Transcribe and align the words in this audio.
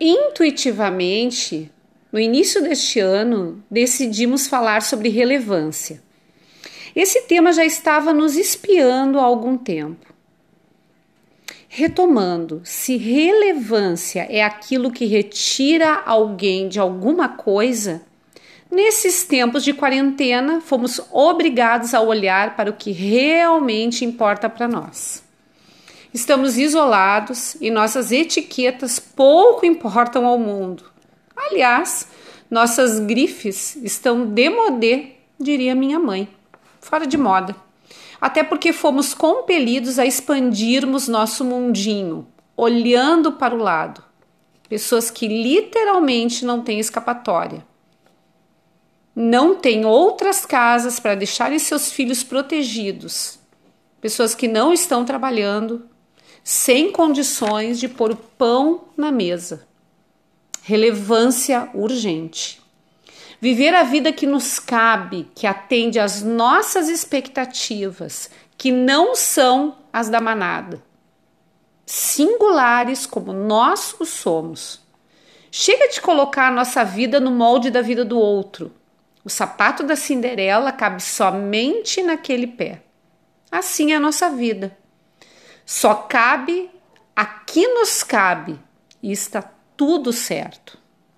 Intuitivamente, 0.00 1.72
no 2.12 2.20
início 2.20 2.62
deste 2.62 3.00
ano, 3.00 3.62
decidimos 3.68 4.46
falar 4.46 4.82
sobre 4.82 5.08
relevância. 5.08 6.00
Esse 6.94 7.22
tema 7.22 7.52
já 7.52 7.64
estava 7.64 8.14
nos 8.14 8.36
espiando 8.36 9.18
há 9.18 9.22
algum 9.22 9.56
tempo. 9.58 10.06
Retomando, 11.68 12.62
se 12.64 12.96
relevância 12.96 14.26
é 14.30 14.42
aquilo 14.42 14.90
que 14.90 15.04
retira 15.04 16.02
alguém 16.06 16.68
de 16.68 16.80
alguma 16.80 17.28
coisa, 17.28 18.02
nesses 18.70 19.24
tempos 19.24 19.62
de 19.64 19.74
quarentena 19.74 20.60
fomos 20.60 21.00
obrigados 21.12 21.92
a 21.92 22.00
olhar 22.00 22.56
para 22.56 22.70
o 22.70 22.74
que 22.74 22.90
realmente 22.90 24.04
importa 24.04 24.48
para 24.48 24.66
nós. 24.66 25.27
Estamos 26.12 26.56
isolados 26.56 27.54
e 27.60 27.70
nossas 27.70 28.10
etiquetas 28.10 28.98
pouco 28.98 29.66
importam 29.66 30.24
ao 30.24 30.38
mundo. 30.38 30.84
Aliás, 31.36 32.08
nossas 32.50 32.98
grifes 32.98 33.76
estão 33.76 34.26
demodé, 34.26 35.16
diria 35.38 35.74
minha 35.74 35.98
mãe, 35.98 36.26
fora 36.80 37.06
de 37.06 37.18
moda. 37.18 37.54
Até 38.20 38.42
porque 38.42 38.72
fomos 38.72 39.12
compelidos 39.12 39.98
a 39.98 40.06
expandirmos 40.06 41.08
nosso 41.08 41.44
mundinho, 41.44 42.26
olhando 42.56 43.32
para 43.32 43.54
o 43.54 43.58
lado. 43.58 44.02
Pessoas 44.68 45.10
que 45.10 45.28
literalmente 45.28 46.44
não 46.44 46.62
têm 46.62 46.80
escapatória. 46.80 47.64
Não 49.14 49.54
têm 49.54 49.84
outras 49.84 50.46
casas 50.46 50.98
para 50.98 51.14
deixarem 51.14 51.58
seus 51.58 51.92
filhos 51.92 52.22
protegidos. 52.22 53.38
Pessoas 54.00 54.34
que 54.34 54.48
não 54.48 54.72
estão 54.72 55.04
trabalhando, 55.04 55.88
sem 56.42 56.92
condições 56.92 57.78
de 57.78 57.88
pôr 57.88 58.12
o 58.12 58.16
pão 58.16 58.84
na 58.96 59.10
mesa. 59.10 59.66
Relevância 60.62 61.70
urgente. 61.74 62.60
Viver 63.40 63.74
a 63.74 63.84
vida 63.84 64.12
que 64.12 64.26
nos 64.26 64.58
cabe, 64.58 65.28
que 65.34 65.46
atende 65.46 65.98
às 65.98 66.22
nossas 66.22 66.88
expectativas, 66.88 68.30
que 68.56 68.72
não 68.72 69.14
são 69.14 69.76
as 69.92 70.08
da 70.08 70.20
manada. 70.20 70.82
Singulares 71.86 73.06
como 73.06 73.32
nós 73.32 73.94
o 73.98 74.04
somos. 74.04 74.80
Chega 75.50 75.88
de 75.88 76.00
colocar 76.00 76.48
a 76.48 76.50
nossa 76.50 76.84
vida 76.84 77.18
no 77.20 77.30
molde 77.30 77.70
da 77.70 77.80
vida 77.80 78.04
do 78.04 78.18
outro. 78.18 78.72
O 79.24 79.30
sapato 79.30 79.82
da 79.82 79.96
Cinderela 79.96 80.72
cabe 80.72 81.02
somente 81.02 82.02
naquele 82.02 82.46
pé. 82.46 82.82
Assim 83.50 83.92
é 83.92 83.96
a 83.96 84.00
nossa 84.00 84.28
vida. 84.30 84.76
Só 85.70 85.94
cabe 85.94 86.70
aqui 87.14 87.66
nos 87.66 88.02
cabe 88.02 88.58
e 89.02 89.12
está 89.12 89.42
tudo 89.76 90.14
certo. 90.14 90.77